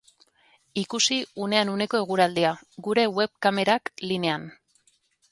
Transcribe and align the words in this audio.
Ikusi 0.83 1.17
unean 1.47 1.71
uneko 1.73 1.99
eguraldia, 2.05 2.53
gure 2.87 3.03
web-kamerak 3.19 3.93
linean. 4.13 4.49